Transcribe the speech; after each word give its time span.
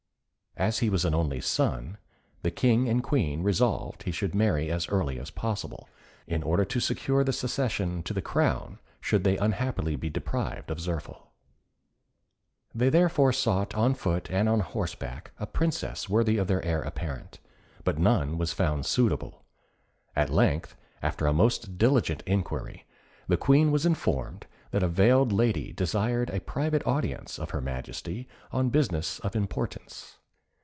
As 0.57 0.79
he 0.79 0.89
was 0.89 1.05
an 1.05 1.15
only 1.15 1.39
son, 1.39 1.97
the 2.41 2.51
King 2.51 2.89
and 2.89 3.01
Queen 3.01 3.41
resolved 3.41 4.03
he 4.03 4.11
should 4.11 4.35
marry 4.35 4.69
as 4.69 4.87
early 4.89 5.17
as 5.17 5.31
possible, 5.31 5.87
in 6.27 6.43
order 6.43 6.65
to 6.65 6.81
secure 6.81 7.23
the 7.23 7.31
succession 7.31 8.03
to 8.03 8.13
the 8.13 8.21
crown 8.21 8.77
should 8.99 9.23
they 9.23 9.37
unhappily 9.37 9.95
be 9.95 10.09
deprived 10.09 10.69
of 10.69 10.77
Zirphil. 10.77 11.29
They 12.75 12.89
therefore 12.89 13.31
sought 13.31 13.73
on 13.75 13.93
foot 13.93 14.29
and 14.29 14.49
on 14.49 14.59
horseback 14.59 15.31
a 15.39 15.47
Princess 15.47 16.09
worthy 16.09 16.35
of 16.37 16.47
the 16.47 16.63
heir 16.65 16.81
apparent, 16.81 17.39
but 17.85 17.97
none 17.97 18.37
was 18.37 18.51
found 18.51 18.85
suitable. 18.85 19.45
At 20.17 20.29
length, 20.29 20.75
after 21.01 21.27
a 21.27 21.33
most 21.33 21.77
diligent 21.77 22.23
inquiry, 22.25 22.85
the 23.25 23.37
Queen 23.37 23.71
was 23.71 23.85
informed 23.85 24.47
that 24.71 24.83
a 24.83 24.89
veiled 24.89 25.31
lady 25.31 25.71
desired 25.71 26.29
a 26.29 26.41
private 26.41 26.85
audience 26.85 27.39
of 27.39 27.51
her 27.51 27.61
Majesty, 27.61 28.27
on 28.51 28.69
business 28.69 29.17
of 29.19 29.33
importance. 29.33 30.17